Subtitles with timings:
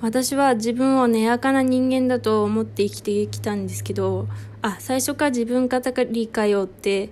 [0.00, 4.28] 私は自分を根やかな人間だと思って生きてきたんですけど、
[4.62, 5.78] あ、最初から自分語
[6.10, 7.10] りかよって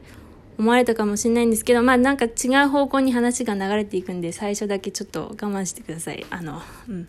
[0.59, 6.27] 思われたかもしれないんですけど、まあなんか違う方向に話が流れていくんで、最初だけちょっと我慢してください。
[6.30, 7.09] あの、うん。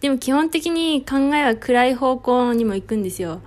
[0.00, 3.40] でも基本的に考えは暗い方向にも行くんですよ。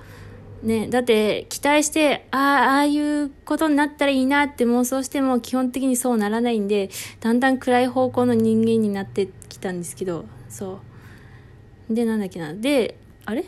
[0.64, 6.89] ね、だって期待して、ああ、ああいうことになったらいいなって妄想しても基本的にそうならないんで、
[7.20, 10.89] だんだん暗い方向の人間になってきたんですけど、そう。
[11.90, 12.54] で、なんだっけな。
[12.54, 13.45] で、あれ？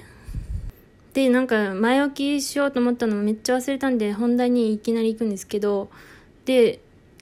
[1.14, 5.90] で、なんか前置きしようと思ったのめっちゃ忘れたんで、本題にいきなり行くんですけど、
[6.46, 6.80] で、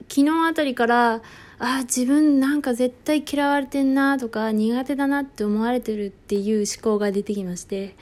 [0.07, 1.21] 昨日あたりから、
[1.57, 7.95] あ、自分なんか絶対嫌われてんなとか苦手だなって思われてるっていう思考が出てきまして、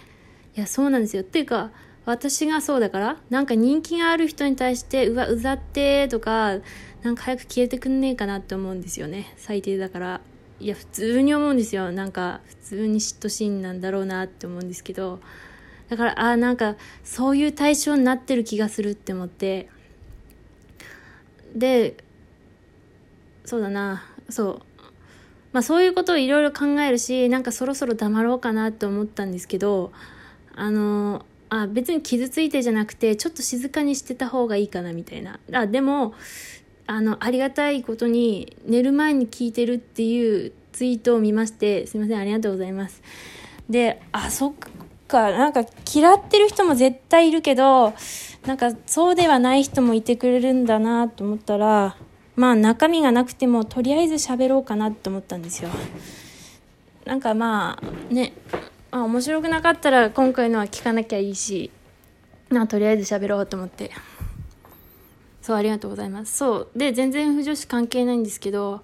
[0.56, 1.24] いや、そうなんですよ。
[1.24, 1.72] っていうか、
[2.06, 6.60] 私がそうだからなんか人気がある人に対して、うわ、うざってとか、
[7.02, 9.34] なんか早く消えてくんねえかなって思うんですよね。
[9.38, 10.22] 最低だから。
[10.60, 11.92] いや、普通に思うんですよ。
[11.92, 15.20] なんか、普通に嫉妬心なんだろうなって思うんですけど、
[15.90, 19.70] だから、ああ、なんか、そういう対象になってる気がするって思って、
[21.56, 21.98] で、
[23.46, 24.62] そうだな、そう。
[25.54, 29.92] まあそういうことをいろいろ考えるし、なんかそろそろ黙ろうかなって思ったんですけど、
[30.56, 35.40] あのあ別に傷ついてじゃなくてちょっと静かにしてた方がいいかなみたいな。
[35.54, 36.14] あでも
[36.88, 43.02] あのありがたいことに寝る前に聞いてるっていうツイートを見ましてすいませんありがとうございます。
[43.70, 44.54] であそっ
[45.08, 47.94] かなんか嫌ってる人も絶対いるけど
[48.46, 51.98] なんかそうではない人もいてくれるんだなと思ったら
[52.38, 55.70] まあ中身がなくてもとりあえず喋ろうかなと思ったんですよ。
[57.04, 58.34] なんかまあね
[58.92, 61.72] まあ面白くなかったら今回のは聞かなきゃいいし
[62.50, 63.92] なとりあえず喋ろうと思って。
[65.48, 66.36] そうありがとうございます。
[66.36, 66.70] そう。
[66.76, 68.82] で全然不女子関係ないんですけど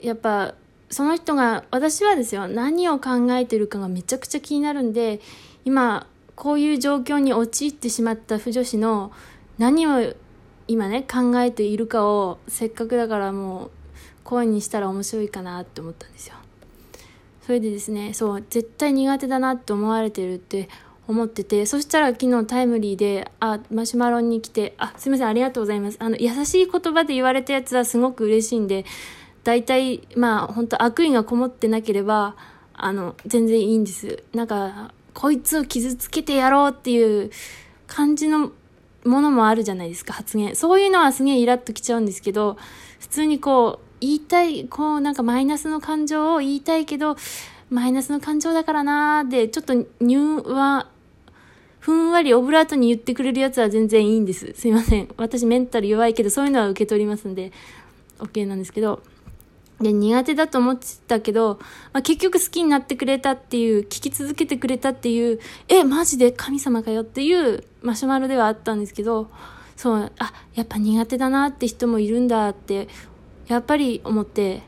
[0.00, 0.54] やっぱ
[0.90, 5.20] その人が私はですよ何を考えてるかがめちゃくちゃ気になるんで
[5.64, 6.06] 今
[6.36, 9.10] こういう状況に陥ってしまった不女子の
[9.58, 10.14] 何を
[10.68, 13.70] 今ね考えているかをせっかくだからもう
[14.22, 16.36] 声にしたら面白いかなって思ったんですよ。
[17.44, 20.68] それでですね、そう、絶対苦手だなって思われてるって
[21.08, 25.96] 思ってて、そしたら昨日タイムリーで、あ、マシュマロに来て、あ、すいません、ありがとうございます。
[26.00, 28.84] あの、優しい言葉で言われたやつはすごく嬉しいんで、
[29.44, 32.34] 大体、まあ、本当悪意がこもってなければ、
[32.74, 34.24] あの、全然いいんです。
[34.34, 37.30] なんか、こいつを傷つけてやろうっていう
[37.86, 38.50] 感じの
[39.04, 40.56] ものもあるじゃないですか、発言。
[40.56, 42.56] そういうのはすげえイラッときちゃうんですけど、
[42.98, 47.16] 普通にこう、言いたい、こうなんかマイナスの感情を言いたいけど、
[47.70, 50.88] マイナスの感情だからなーで、ちょっと入は、
[51.86, 54.52] ふんわりオブラートに言ってくれるやつは全然いいんです。
[54.56, 55.08] すいません。
[55.16, 57.52] 私メンタル弱いけど、そういうのは受け取りますんで、
[58.18, 59.04] OK なんですけど。
[59.80, 61.60] で、苦手だと思ってたけど、
[61.92, 65.38] まあ、結局好きになってくれたっていう、聞き続けてくれたっていう、
[65.68, 66.32] え、マジで？
[66.32, 69.30] 神様かよっていうマシュマロではあったんですけど、
[69.76, 72.88] そう、あ、やっぱ苦手だなって人もいるんだって
[73.46, 74.62] やっぱり思って、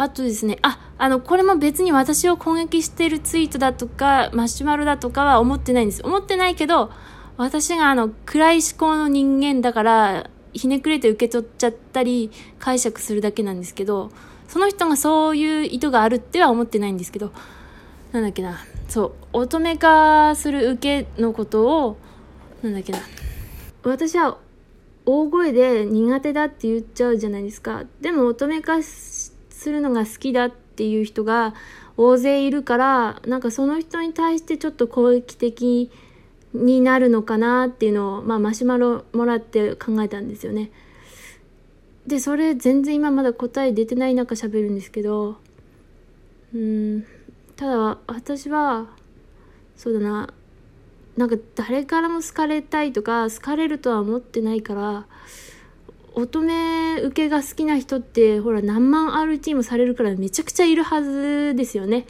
[0.00, 6.00] あとですね、あ、あの、これも別に私を攻撃してるツイートだとか、マシュマロだとかは思ってないんです。
[6.02, 6.90] 思ってないけど、
[7.36, 14.10] 私があの、暗い思考の人間だから、ひねくれて受け取っちゃったり、解釈するだけなんですけど、
[14.48, 17.30] その人がそういう意図があるっては思ってないんですけど、
[18.12, 18.56] なんだっけな、
[18.88, 21.98] そう、乙女化する受けのことを、
[22.62, 23.00] なんだっけな、
[23.82, 24.38] 私は
[25.04, 27.84] 大声で苦手だって言っちゃうじゃないですか。
[28.00, 31.54] でも乙女化してするのが好きだっていう人が
[31.98, 35.90] 大勢いるから、なんかその人に対してちょっと攻撃的
[36.54, 40.70] になるのかなっていうのを、まあマシュマロもらって考えたんですよね。
[42.06, 45.36] で、それ全然今まだ答え出てない中喋るんですけど、
[46.54, 47.04] うん、
[47.54, 48.86] ただ私は、
[49.76, 50.32] そうだな、
[51.18, 55.06] なんか誰からも好かれたいとか好かれるとは思ってないから
[56.14, 62.06] 乙女受けが好きな人ってほら何万 RT もされるからめちゃくちゃいるはずですよね。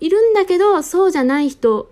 [0.00, 1.90] いるんだけどそうじゃない人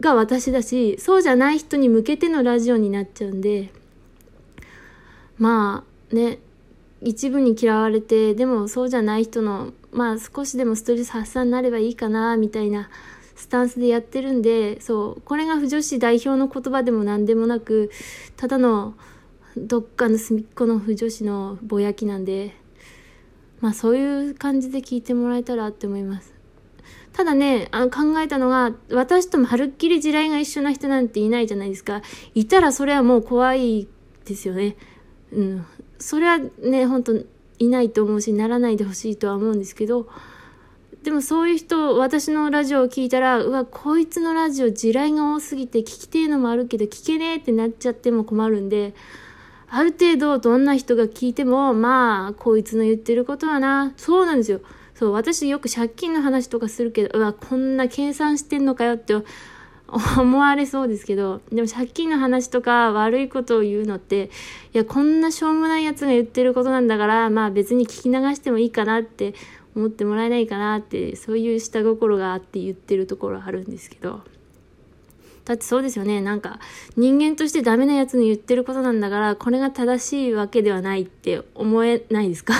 [0.00, 3.70] が私だしそうじゃない人に向けてのラジオになっちゃうんで
[5.38, 6.38] まあね
[7.00, 12.90] 一部に嫌われてでもそうじゃない人のまあ少しでもストレス発散になればいいかなみたいな
[13.42, 17.90] スタンスでやってるんで、そう、これが不女子代表の言葉でも何でもなく、
[18.36, 18.94] ただの
[19.56, 22.54] どっかの隅っこの不女子のぼやきなんで、
[23.60, 26.34] まあそういう感じで聞いてもらえたらって思います。
[27.12, 32.00] ただね、あの考えたのが、私ともはるっきり地雷が一緒な人なんていないじゃないですか。
[32.34, 33.86] いたらそれはもう怖い
[34.24, 34.76] ですよね。
[35.32, 35.66] うん。
[35.98, 37.12] それはね、本当
[37.58, 40.08] いないと思うし、ならないでほしいとは思うんですけど、
[41.02, 48.94] でもそういう人、私のラジオを聞いたら、うわ、こいつのラジオ地雷が多すぎて聞きてえのもあるけど聞けねえってなっちゃっても困るんで、
[49.74, 54.60] ある程度どんな人が聞いても、まあ、こいつの言ってることはな、そうなんですよ。
[54.94, 59.14] そう、私よく借金の話とかするけど、うわ、こんな計算してんのかよって
[60.18, 64.30] 思われそうですけど、でも借金の話とか悪いことを言うのって、
[64.74, 69.32] いや、こんなしょうもないやつが言ってることなんだから、まあ別に聞き流してもいいかなって
[69.74, 74.20] 思ってもらえないかなってそういう下心があって言ってるところあるんですけど
[75.44, 76.20] だってそうですよね。
[76.20, 76.60] なんか
[76.96, 82.54] 人間としてダメなやつの言ってることなんだからこれが正しいわけではないって思えないですか？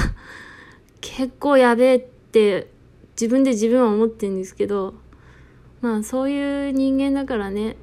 [1.00, 2.68] 結構やべえって
[3.20, 4.94] 自分で自分は思ってるんですけど。
[5.80, 7.76] まあそういう人間だからね。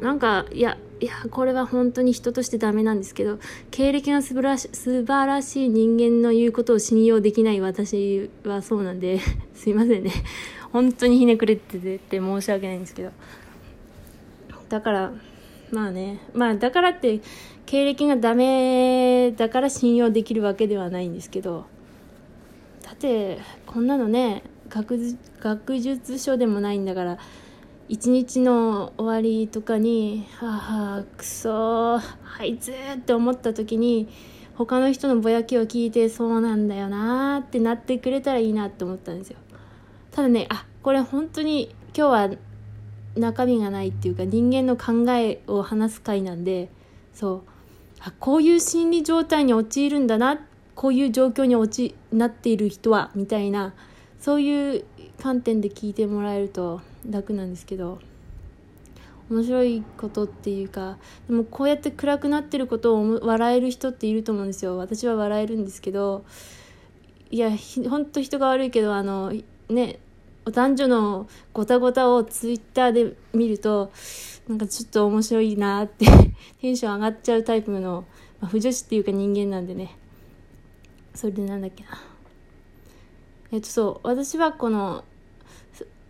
[0.00, 3.38] なんかいやいやこれは本当に人としてダメなんですけど
[3.70, 9.20] 経歴が素晴らし素晴らしい人間の言うことを信用できない私はそうなんで。
[9.54, 10.10] すいませんね。
[10.72, 13.10] 本当にひねくれてて申し訳ないんですけど。
[14.72, 15.12] だから
[15.70, 17.20] まあねまあだからって
[17.66, 21.66] 経歴がダメだから信用できるわけではないんですけど
[22.82, 27.18] だってこんなのね学術書でもないんだから
[27.90, 32.02] 一日の終わりとかに「はあくそあ
[32.42, 34.08] いつ」って思った時に
[34.54, 39.36] 他の人のぼやきを聞いてそうなんだよなってなってくれたらいいなって思ったんですよ。
[40.12, 42.30] ただねあこれ本当に今日は
[43.16, 46.70] 中身がないっていうか人間の考えを話す回なんで
[47.14, 47.52] そう。
[48.04, 50.40] あこういう心理状態に陥るんだな
[50.74, 53.74] こういう状況に陥なっている人はみたいな
[54.18, 54.84] そういう
[55.22, 58.00] 観点で聞いてもらえると楽なんですけど
[59.30, 60.98] 面白いことっていうか
[61.28, 64.76] でもこうやって暗くなってることを笑える人っていると思うんですよ。
[64.76, 66.24] 私は笑えるんですけど
[67.30, 67.50] いや
[67.88, 69.32] ほんと人が悪いけどあの
[69.68, 70.00] ね
[70.44, 73.92] お男女のごたごたをツイッターで見ると
[74.48, 76.06] なんかちょっと面白いなって
[76.60, 78.04] テンション上がっちゃうタイプの、
[78.40, 79.96] まあ、不女子っていうか人間なんでね。
[81.14, 81.90] それでなんだっけな。
[83.52, 85.04] えっとそう私はこの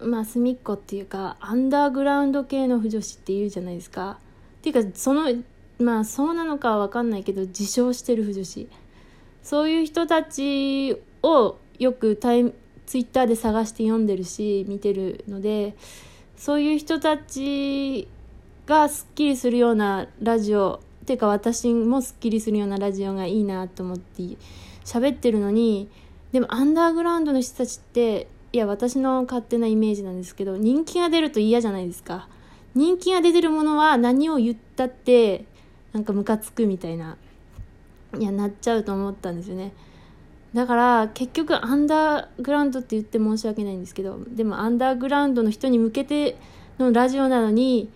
[0.00, 4.18] まあ隅っこっていうかアンダーグラウンド系の不女子っていうじゃないですか。
[4.58, 5.30] っていうかその
[5.78, 8.68] まあそうなのかは分かんないけど自称してる不女子。
[9.42, 12.52] そういう人たちをよくタイ
[12.92, 15.74] ツイッターで探して読んでるし見てるので
[16.36, 18.06] そういう人たち
[18.66, 24.22] がすっきりするようなラジオっていうか私もすっきりするようなラジオがいいなと思って
[24.84, 25.88] 喋ってるのに
[26.32, 32.28] でもアンダーグラウンドの人たちっていや私の勝手なイメージなんですけど人気が出ると嫌じゃないですか。
[32.74, 35.46] 人気が出てるものは何を言ったって
[35.94, 37.16] なんかムカつくみたいな
[38.18, 39.72] いやなっちゃうと思ったんですよね。
[40.54, 46.36] だから結局アンダーグラウンドって言って申し訳ないんですけどでもアンダーグラウンドの人に向けて
[46.78, 47.90] のラジオなのに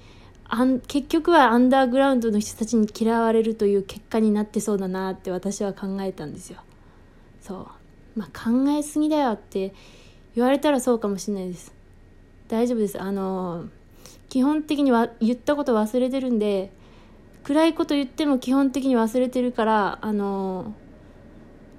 [0.48, 6.60] あん結局はアンダーグラウンドの人たちに嫌われるという結果になってそうだなって私は考えたんですよ。
[7.42, 7.68] そ
[8.16, 8.18] う。
[8.18, 9.74] まあ考えすぎだよって
[10.36, 11.74] 言われたらそうかもしれないです。
[12.48, 13.00] 大丈夫です。
[13.00, 13.64] あの
[14.28, 16.70] 基本的には言ったこと忘れてるんで
[17.42, 20.74] 暗いこと言っても基本的に忘れてるからあの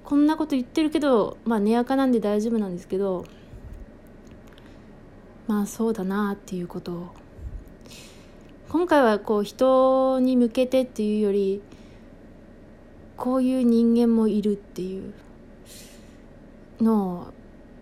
[0.08, 3.26] こんなこと言ってるけどまあ寝垢なんで大丈夫なんですけど
[5.46, 6.92] まあそうだなっていうこと。
[6.92, 7.08] を
[8.70, 11.60] 今回はこう人に向けてっていうより
[13.18, 15.12] こういう人間もいるっていう
[16.80, 17.26] のを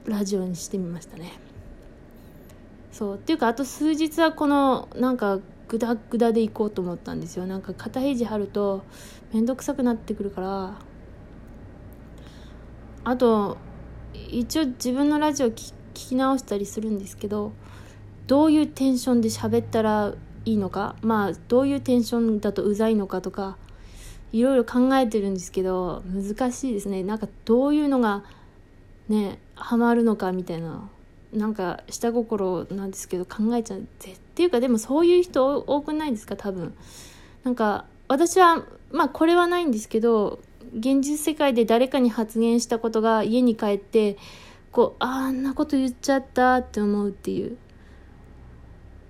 [0.04, 1.33] ラジオにしてみましたね。
[2.90, 3.14] そう。
[3.14, 7.47] っていうかあと数日はこのなんかグダグダでいこうと思ったんですよ。
[7.47, 8.83] なんか肩肘張ると
[9.33, 10.75] 面倒くさくなってくるから
[13.08, 13.56] あと
[14.32, 17.52] 一応自分のラジオ聞き直したりするんですけど
[18.26, 23.58] どういうテンションで喋ったらいいのかまあどういうテンションだとうざいのかとか
[24.32, 27.04] いろいろ考えてるんですけど難しいですね。
[27.04, 28.25] なんかどういうのが
[29.08, 30.90] ねハマるのかみたいな
[31.32, 33.78] なんか下心なんですけど考えちゃう。
[33.78, 33.82] っ
[34.34, 36.34] ていうかでもそういう人多くないですか？
[36.34, 36.75] 多分。
[37.44, 40.40] なんか私はまあこれはないんですけど
[40.76, 44.16] 現実世界で誰かに発言したことが家に帰って
[44.71, 47.56] こうあんなこと言っちゃったって思うっていう。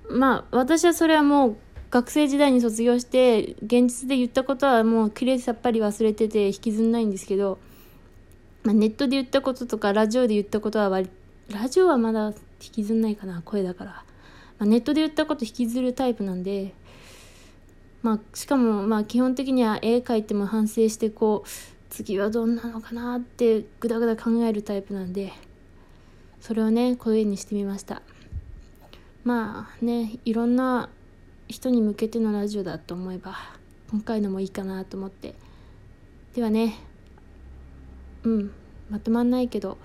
[0.08, 1.56] まあ私はそれはもう
[1.90, 7.58] 学生時代に卒業して現実で言ったことはもうきれいさっぱり忘れてて引きずんないんですけど
[8.66, 11.08] まあ、ネットで言ったこととかラジオで言ったことは割
[11.50, 12.30] ラジオはまだ
[12.60, 14.02] 引きずんないかな声だから、ま
[14.60, 16.74] あ、ネットで言ったこと引きずるタイプなんで
[18.06, 21.48] まあしかもまあ基本的には絵描いても反省してこう
[21.90, 25.32] 次はどんなのかなってぐだぐだ考えるタイプなんで
[26.40, 28.02] それをね声にしてみました。
[29.24, 30.88] まあねいろんな
[31.48, 33.34] 人に向けてのラジオだと思えば
[33.90, 35.34] 今回のもいいかなと思って。
[36.32, 36.76] ではね
[38.22, 38.52] うん
[38.88, 39.78] まとまんないけど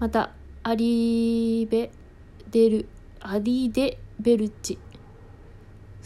[0.00, 0.32] また
[0.64, 1.92] アリーベ
[2.50, 2.88] デル
[3.20, 4.80] アリデベルチ。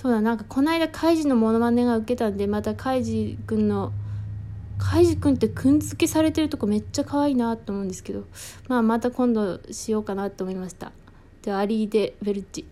[0.00, 3.92] そうだなんかこの間カイジのモノマネが受けたんでまたカイジくんの
[4.78, 8.24] カイジくんってくん付けされてるとこめっちゃ可愛いなと思うんですけど
[8.66, 10.92] まあまた今度しようかなと思いました。
[11.42, 12.66] でアリーデベルチ